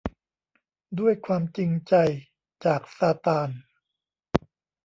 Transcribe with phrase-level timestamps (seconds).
[0.99, 1.93] ด้วยความจริงใจ
[2.65, 3.49] จากซาตาน